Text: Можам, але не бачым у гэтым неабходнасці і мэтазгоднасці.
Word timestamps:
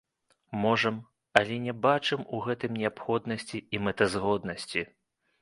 Можам, 0.61 0.95
але 1.41 1.57
не 1.65 1.75
бачым 1.83 2.25
у 2.37 2.41
гэтым 2.47 2.71
неабходнасці 2.81 3.63
і 3.77 3.83
мэтазгоднасці. 3.91 4.81